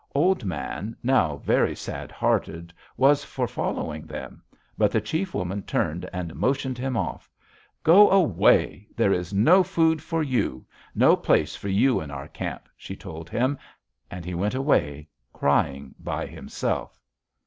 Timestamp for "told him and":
12.95-14.25